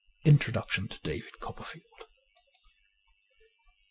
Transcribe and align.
Introdtution 0.25 0.87
to' 0.87 0.99
David 1.07 1.39
Copperfield.'' 1.39 2.07